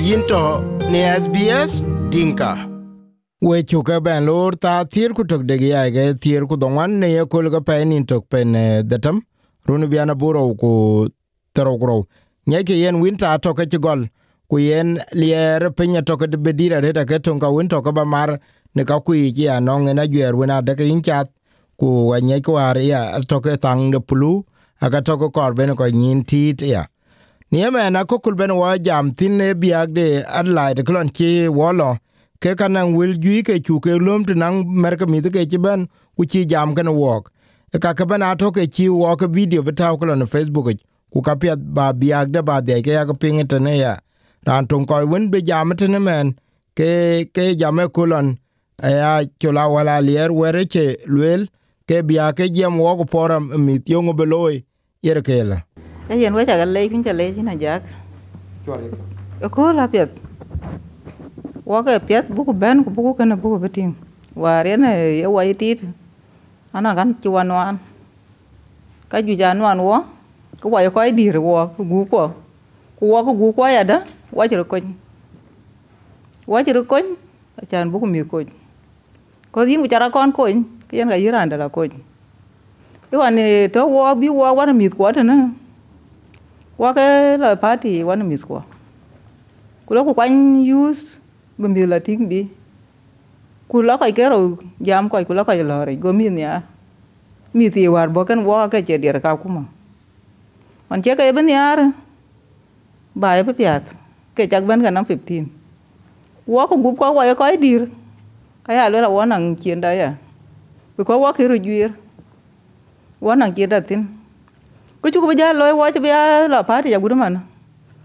[0.00, 2.56] yinto ne SBS Dinka.
[3.42, 5.90] We chuka ben lor ta thier ku tok degi ai
[6.22, 9.20] thier ku dongan ne ye kul ga pe nin tok eh, datam
[9.66, 11.08] runu biana buro ku
[11.54, 12.04] tero kuro
[12.46, 14.06] nye ke yen winta to ke gol.
[14.48, 18.40] Ku yen lier pinya to ke de ke ton ka win to ka ba mar.
[18.74, 19.76] Ne ka ku ji ya no
[20.06, 21.28] gyer wina de ke inchat
[21.78, 22.40] ku wa nye
[22.88, 23.56] ya to ke
[23.92, 24.44] de pulu.
[24.80, 26.86] Aga to ko kor ko nyin tit ya
[27.52, 31.96] nieme na kokul ben jam thin ne biak de adlaide klon chi wolo
[32.40, 35.88] ke kanang wil jui ke chu ke lom ti nang mer ke mi chi ben
[36.16, 37.30] ku ci jam kan wok.
[37.74, 40.68] E ka ke ben ato ke ci wo ke video betaw klon facebook
[41.12, 43.92] ku ka pet ba biak de ba de ke ya ke ping te ya.
[44.46, 46.26] Ran tun ko wen be jam tene men.
[46.76, 46.90] Ke
[47.34, 48.26] ke jame e kulon
[48.82, 51.42] ya chola wala lier were che luel
[51.88, 54.54] ke biag ke jem wo ko poram mi tiongo beloy
[56.10, 57.82] cái lấy cũng chả lấy chứ nào giác
[59.50, 60.08] ko la pet
[61.64, 63.94] wa ka pet buku ben ko buku kana buku beting
[64.36, 65.80] wa re na ye wa itit
[66.72, 67.48] ana kan ci wan
[69.08, 70.04] ka ju jan wan wo
[70.60, 72.32] ko wa ko ai dir wo ko gu ko
[73.00, 74.76] ko wa ko gu ko ya da wa ci ko
[76.46, 76.96] wa ci ko
[77.70, 78.44] chan buku mi ko
[79.50, 80.44] ko din bicara kon ko
[80.88, 81.88] ke yan ga yiranda la ko
[83.08, 83.34] iwan
[83.72, 85.48] to wo bi wo wa mi ko ta na
[86.80, 88.64] wa cái lời party wa na mis ko
[89.84, 91.20] kula ku kwan use,
[91.58, 92.46] be mi la ting bi.
[93.68, 96.62] Kula kai kero jam ko kula kai lore go mi nya
[97.52, 99.66] mi ti war bo kan wa ka che dir ka kuma.
[100.88, 101.92] Man che ka ben yar
[103.12, 103.82] ba ya piat
[104.38, 105.50] ke chak ben ka nam 15
[106.46, 107.90] wa ko gup ko wa ko dir,
[108.64, 110.16] ka ya lo la wa nang chien da ya.
[110.96, 111.92] Ko wa ki ru juir
[113.20, 114.19] wa nang chien da tin
[115.08, 117.40] chu ko ja loy wa cha bia la pa ti ya gudu man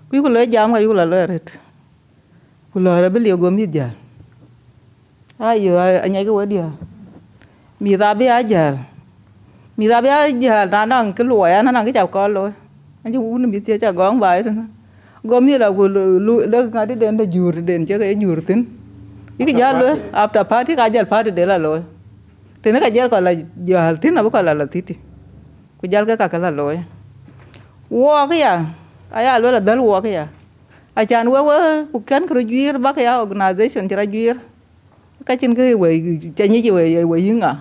[0.10, 1.60] ku ko loy jam ka yu la loy ret
[2.72, 3.92] ku lo ra beli go mi ja
[5.40, 5.76] ayo
[6.06, 6.72] anya ke wadia
[7.82, 8.64] mi da be a ja
[9.78, 12.28] mi da be a ja na nang ke lo ya na nang ke cha ko
[12.28, 12.46] lo
[13.04, 14.56] an ju un mi ti cha gong bai ta
[15.26, 18.40] go mi la ku lu le ga di den da jur den che ke jur
[18.48, 18.62] tin.
[19.40, 21.84] Iki ja lo after party ka ja party de la lo
[22.64, 23.32] tene ka ja ko la
[23.68, 24.96] ja tin na ko la la titi
[25.86, 26.82] ku jal ka ka la loy.
[27.90, 28.66] Wo à ya?
[29.14, 30.28] Aya lo la dal wo cái ya?
[30.96, 31.54] A chan wo wo
[31.94, 34.40] ku kan kru juir ba ka ya, organization tira chân
[35.26, 37.58] ka chin ke we chỉ ni we we yinga ah.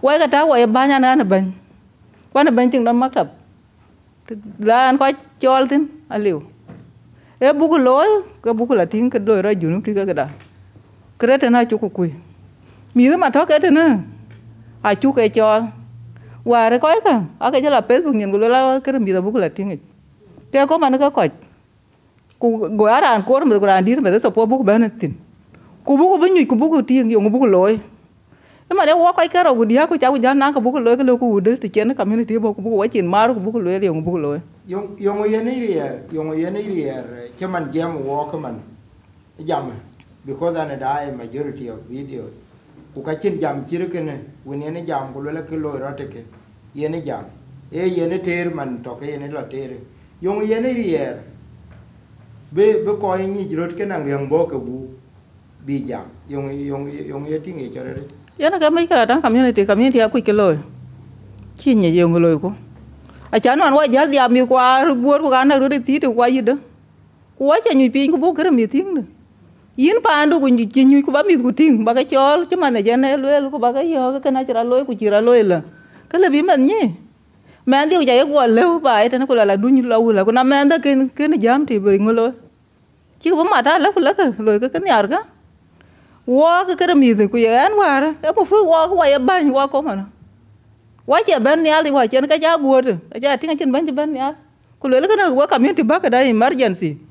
[0.00, 1.50] quay ka ta quay ba nya na na ban.
[2.32, 3.26] Kwa na ban ting là maktab
[4.58, 5.10] lan cho
[5.40, 6.42] chol tin, aliu.
[7.40, 8.06] E buku, loy.
[8.42, 10.28] Ka buku la ting ka loy, ra junu ti ka da
[11.20, 12.10] krete na chu ku quỳ
[12.94, 13.98] mi ma to cái te na
[14.82, 15.62] a chu ke chol
[16.44, 19.78] war ko ka ake jala facebook nyen gulo la kere mi da bukula tinge
[20.52, 21.28] ke ko man ka ko
[22.38, 25.14] ku go ara an kor me go dir me so po buku benetin
[25.84, 27.74] ku buku bunyu ku buku tingi yo buku loy
[28.70, 30.96] e ma de wo ko ka ro gudia ku cha ku jana ka buku loy
[30.96, 33.60] ka lo ku de ti chen community bo ku buku wa chin mar ku buku
[33.60, 37.02] loy yo buku loy yo Yung yung yen irier, yung rier
[37.34, 38.62] ke man jam wo ko man,
[39.42, 39.66] jam,
[40.24, 42.30] because an die majority of videos
[42.94, 46.24] ku ka Ukachin jam chirken, when yene jam ku lwela ki loi rote ke
[46.74, 47.24] yene jam.
[47.72, 49.76] E yene ter man toke yene lo ter.
[50.20, 51.22] yong yene rier
[52.52, 54.88] be be ko yin jrot ke nang riang bo ke bu
[55.64, 56.04] bi jam.
[56.28, 57.94] yong yong yung yeting e chore.
[58.38, 60.58] yana ka mai kala dan community community ya ku ke loi
[61.56, 62.52] chi ni yong loi ko
[63.30, 66.28] a chan wan wa jar dia mi kwa buor ko kana ru ti ti kwa
[66.28, 66.56] yida
[67.38, 69.02] ku wa cha nyu pin ku bo ker mi ting de
[69.80, 72.76] yin pandu ku nyu nyu ku ba mi ku ting, ba ka chol, chi man
[72.84, 75.62] ja ne lwe ku ba ka yo, ka na chira loy ku chira loy la.
[76.10, 76.92] Ka le bi man nye
[77.64, 79.96] man di ja ye go le ba ai ta na ku la du nyu la
[79.96, 80.24] u la.
[80.28, 82.26] Ku na man da ken ken jam ti bi ngolo
[83.20, 85.20] chi ku ma ta la ku la ka loy ka ken yar ga
[86.28, 88.10] wo ka ka mi ku ye an wa ra.
[88.20, 90.04] Ka mu fru wo ku wa ye ban wo ko mana
[91.08, 93.72] wa che ban ni ali wa chen ka ja guor ka ja ti tinga chen
[93.72, 94.34] ben ben nyal
[94.80, 97.09] ku le ka na wa ka mi ti ba ka da emergency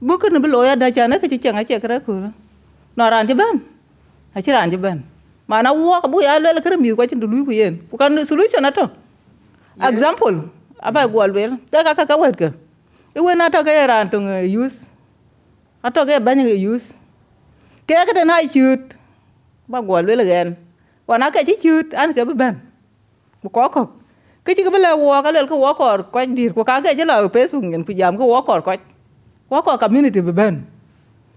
[0.00, 2.12] bu ka na bi lo ya da cha na ka chi changa che kra ku
[2.96, 3.62] na ran ti ben
[4.34, 5.02] a chi ran ti ben
[5.48, 7.80] mana wo ka bu ya le ka mi ko chen du ku yen.
[7.90, 8.92] Ku kan solution ato
[9.80, 10.52] example.
[10.78, 12.52] Aba gwal wel ka ka ka wet ka
[13.16, 14.84] i we na to ka ran to use?
[15.82, 16.94] Ato ka ban use?
[17.88, 18.92] Ke ka na chut
[19.66, 20.54] ba gwal wel gen
[21.08, 22.60] wa na ka chi chut an ka ben
[23.40, 23.82] bu ko ko
[24.44, 26.52] ke chi ka bele wo ka le ko wo ko ko dir.
[26.52, 28.76] Ko ka ke la facebook ngen pi jam ko wo ko ko
[29.50, 30.64] wo ko community be ben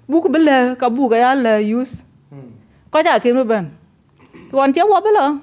[0.08, 2.04] bu ko bele ka bu ga ya le use
[2.92, 3.72] ko ja ke be ben
[4.52, 5.40] kon che wo bele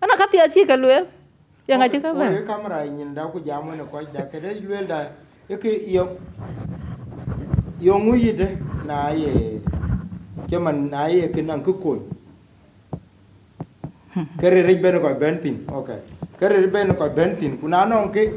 [0.00, 1.04] ana ka pi chi ka le
[1.68, 4.24] ya nga chi ka Wo ye ben kamera nyin da ku jam ne ko da
[4.32, 5.12] ke de lwel da
[5.48, 6.16] yake yo
[7.80, 8.48] yo ngu yide
[8.88, 9.60] na ye
[10.48, 12.00] keman na ye kinan ku ko
[14.40, 16.00] kare rej ben ko bentin okay
[16.40, 18.32] kare rej ben ko bentin kuna non ke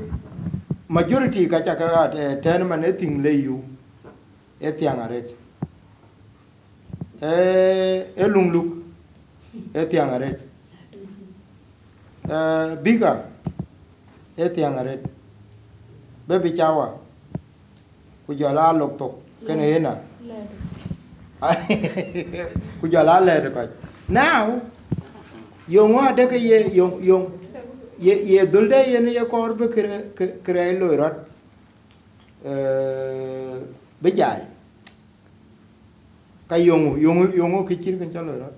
[0.90, 3.58] majority ka cha ka eh, ten man e ting le yu
[4.62, 5.28] e tiang aret
[7.22, 7.34] e
[8.16, 8.68] e lung luk
[9.74, 10.40] e tiang aret
[12.28, 13.14] e biga
[14.36, 15.02] e tiang aret
[16.28, 16.88] be bi chawa
[18.26, 19.14] ku jala lok tok
[19.46, 19.94] kene ena.
[22.82, 23.62] Ku jala le de ko
[24.10, 24.62] now
[25.68, 27.32] yo ngo de ke ye yo yo
[27.98, 30.12] ye ye dulde ye ne ye kor be kre
[30.44, 31.16] kre lo rot
[32.44, 33.56] eh
[34.01, 34.42] be jai
[36.50, 38.54] ka yongu yongu yongu ke chir kan chalo rot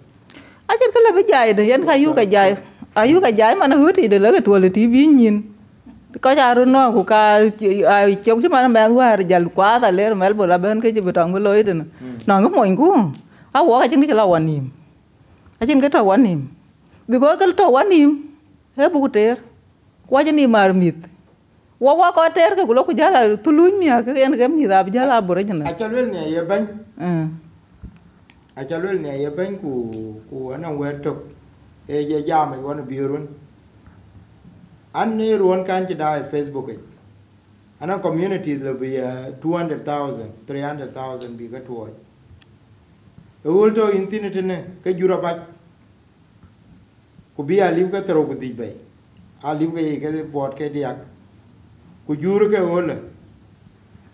[0.72, 2.50] achen kala be jai de yan ka yu ka jai
[3.04, 5.44] ayu ka jai mana huti de la ka tuole tv nyin
[6.24, 7.22] ko ja ru no ku ka
[7.96, 10.94] ai chok chi mana men war jal kwa ta le mel bo la ben ke
[10.96, 11.86] chi betang lo ite na
[12.28, 12.90] no ngo moin ku
[13.54, 14.66] a wo ka chin ki la wanim
[15.60, 16.48] a chin ke to wanim
[17.10, 18.10] bi ko ka to wanim
[18.78, 19.38] he bu ter
[20.08, 21.11] kwa ni mar mit wo
[21.82, 24.84] wa ko ter ke ku lo ku jala tuluny mi ka en ke mi da
[24.84, 26.64] jala bo re na a chalwel ne ye ban
[27.10, 27.28] eh
[28.56, 31.20] a chalwel ne ye ban ku ku ana wer tok.
[31.88, 33.28] E ye jam e wona biurun
[34.94, 36.78] an ne ruon kan ti da facebook e.
[37.82, 41.90] Ana community le bi uh, 200000 300000 bi ga to
[43.44, 45.48] e ulto internet ne ke jura ba
[47.36, 48.76] ku bi a liv ka tro ku di bay
[49.44, 50.98] a liv ka ye ke bot ke diak
[52.12, 52.98] ku jur ke ole.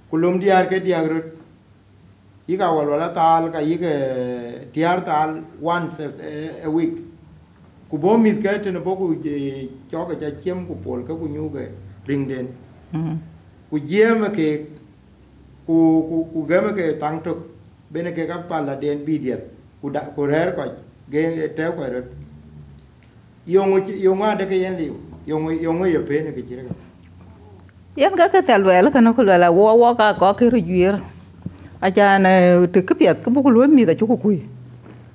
[0.09, 1.25] Ku lum diar ke diak rut.
[2.47, 3.93] Yi ka wal wala tal ka yi ke
[4.71, 6.93] diar tal once a, week.
[7.89, 9.15] Ku bo mit ke te ne bo ku
[9.89, 11.71] cho ka cha chem ku pol ka ku nyu ke
[12.05, 12.53] ring den.
[12.93, 13.17] Mm
[13.69, 14.49] ku jem ke
[15.65, 15.77] ku
[16.09, 17.39] ku ku gem ke tang tok
[17.91, 19.51] bene ke ka pala den bi diet.
[19.81, 20.63] Ku da ku rer ko
[21.09, 21.23] ge
[21.57, 22.07] te ko rut.
[23.47, 23.71] Yong
[24.07, 24.95] yong ade ke yen liu.
[25.25, 26.43] Yong yong ye pe ne ke
[27.97, 30.33] chire ka yan ga ka tal wel ka no ku la wo wo ka ko
[30.33, 31.01] ki ru jwir
[31.81, 34.45] a ja na te ke pet ke bu ku mi da chu ku kui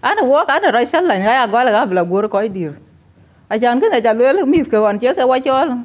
[0.03, 2.75] ana wo ka na ra sal la ya go la ga bla gor ko dir
[3.49, 5.79] a ja ke na ja wel mi ke wan che ke wa chol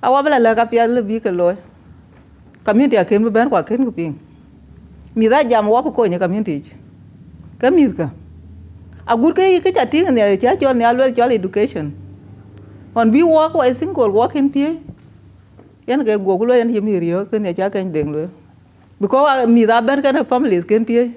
[0.00, 1.54] a wa bla la ka pet le bi ke lo
[2.64, 4.16] community a ken ben kwa ken ku ping
[5.14, 6.72] mi da jam wo ko ni community chi.
[7.60, 8.08] ka mi ka
[9.06, 11.92] a gur ke ke ja ting ne ja chol ne alwel chol education.
[12.94, 14.80] On bi wo ko single walking pie
[15.86, 18.28] yan ke go kulo yan yemi riyo ke ne cha kan deng lo.
[19.00, 19.18] Biko
[19.48, 21.10] mi da ber kan families ken pie.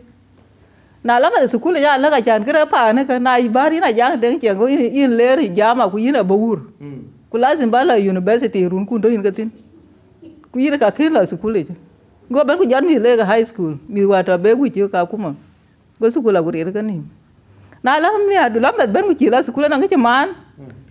[1.06, 3.92] Na la ma sukule ya la ka chan kre pa ne ka na ibari na
[3.94, 6.66] jang deng chen go in le ri jama ku yin abur
[7.30, 9.52] ku lazim ba la university run ku ndo in gatin
[10.52, 11.74] ku yin ka ken la sukule je
[12.32, 14.82] go ben ku jan mi le ka high school mi wa ta be ku ji
[14.90, 15.36] ka kuma
[16.02, 17.06] go sukula ku ri ka ni
[17.86, 20.30] na la mi adu la met ben ku ci la sukule na ngi man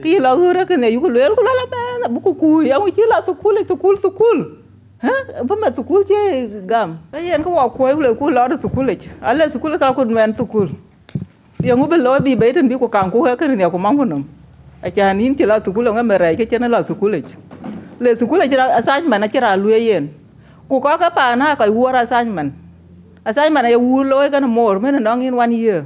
[0.02, 2.32] ki la hure ke ne yugo le ku la ben bu ku.
[2.40, 4.38] Ku ya ku ci la sukule sukul sukul
[5.02, 5.10] ha
[5.42, 6.98] ba met sukul je gam?
[7.10, 10.68] Ta yen ko wa ko le ku la sukule ale sukule ka ku men sukul
[11.64, 13.96] ya ngu be lo bi be ten bi ku kan ku ke ne ku man
[13.98, 14.22] ku nam
[14.80, 17.18] a cha nin ci la sukule nga me re ke chen la sukule
[17.98, 20.06] le sukule ci assignment na ci ra lu yen.
[20.68, 22.54] Ku ko ka pa na ka wora assignment
[23.26, 25.82] assignment ya wu lo ka men no in one year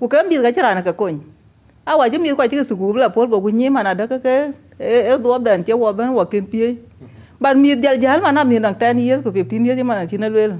[0.00, 1.20] ku ke mi ga ci ra na ka kon
[1.84, 4.18] a wa ji mi ko ci sukul la pol bo ku nyi mana da ka
[4.18, 6.80] ke e, e do dan che wa ben wa ken pie.
[7.40, 10.28] Ban mi jal jal mana mi nang 10 years, ku 15 years mana ci na
[10.28, 10.56] lwel.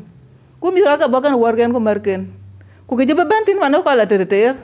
[0.60, 2.28] Ku mi ga ka ba kan war ken ku mar ken.
[2.88, 4.56] Ku ke ba ban tin mana ko la tere ter.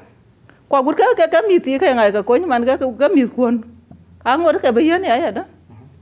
[0.68, 3.64] Ko gur ka ka mi ti ka ngai ka kon man ka ka mi kon.
[4.24, 5.44] Ka ngor ka ba yen ya ya da.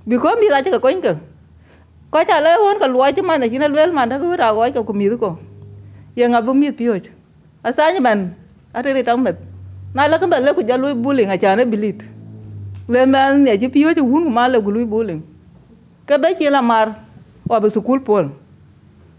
[0.06, 1.14] Bi ko mi ga ka kon ka.
[2.10, 4.62] Ko cha le won ka luwa ci mana ci na lwel mana ka ra go
[4.66, 5.38] ka ku mi ko.
[6.14, 6.94] Ye nga bu mi pio
[7.64, 8.36] asanya man
[8.74, 9.36] ate tang met.
[9.94, 12.02] Na la ka le ku ja lui bullying a cha bilit
[12.88, 15.22] le man ne ji pio ji wun ma le ku lui bullying.
[16.06, 16.96] Ka be chi la mar,
[17.48, 18.28] wa be sukul pol.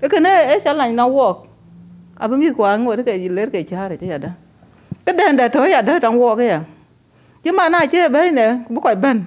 [0.02, 1.48] E ke ne e sha na walk.
[2.20, 4.36] A be mi ko ngor ke ji ler ke cha re cha da.
[5.06, 6.66] Ka den da to ya da tang walk ya.
[7.44, 9.26] Ji ma na che be ne bu ko ben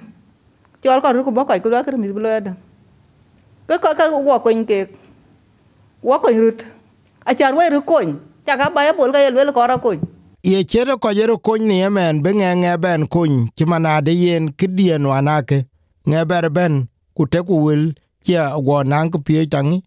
[0.83, 2.53] chol ko ku bo ko ku la ka mi bu lo da.
[3.67, 4.87] Ka ka ka walk ko ke
[6.03, 6.65] walk ko rut.
[7.25, 7.99] A cha we ru ko
[8.45, 9.97] cha ka ba ya bol ka ye le ko ra ko
[10.43, 14.55] ye chere ko jero kony ni yemen be nge nge ben kuny ci manade yen
[14.55, 15.67] kidien wanake
[16.07, 17.91] nge ber ben ku te ku wil
[18.23, 19.83] ci go nang ku pie tangi.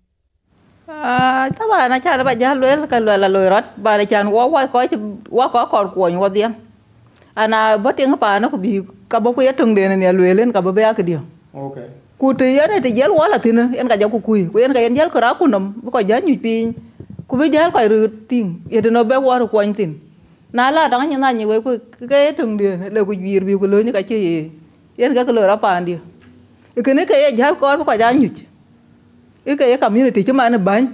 [0.88, 4.28] Ah, ta ba na cha ba ja lwel ka lwel la lorot ba na chan
[4.28, 4.78] wo wa ko
[5.32, 6.52] wa ko kor ko wo dia
[7.32, 10.60] ana ba ting pa na ku bi ka bo ku yetung de ne lwelen ka
[10.60, 11.24] bo ba ka dio
[11.56, 11.88] okay
[12.20, 14.52] ku te yene te jel wala tina en ka jaku kui.
[14.52, 16.76] Ku en ka en jel kra ku nom ko ja nyu pin
[17.24, 20.11] ku be jel ko ru ting ye de no be war ko tin
[20.52, 21.78] na la dang nya na ni we ku
[22.10, 24.50] ke tung de le ku wir bi ku lo ni ka che ye
[24.98, 25.96] en ka ko ra pa ndi
[26.84, 28.30] ke ne ke ye jel ko ko ja nyu
[29.44, 30.92] e ke ye community che ma ne ban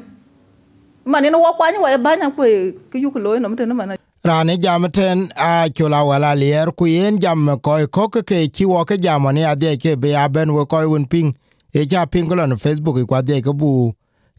[1.05, 2.43] ma ne no wa kwa ni wa ban ku
[2.91, 6.35] ke yu ku lo no mte no ma na rane jam ten a chula wala
[6.35, 9.97] lier ku yen jam koy ko ke ke chi wo ke jam ne ade ke
[10.03, 11.35] be a ben wo koy un ping
[11.75, 13.93] e cha ping ko no facebook ko ade ke bu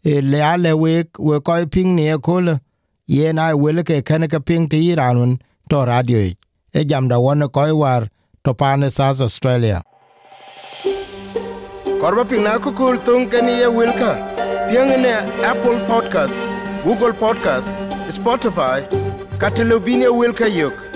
[0.04, 2.54] e le ale we we koy ping ne ko le
[3.16, 5.32] yen ai wele ke kene ke ping ti iranun
[5.70, 6.20] to radio
[6.80, 8.02] e jam da won koy war
[8.44, 9.78] to pane south australia.
[12.02, 14.12] Korba ping na ko kul tung ke ni ye wilka
[14.68, 15.14] pieng ne
[15.52, 16.36] apple podcast
[16.84, 17.68] google podcast
[18.18, 18.78] spotify
[19.40, 20.89] Catalonia Wilka Yok.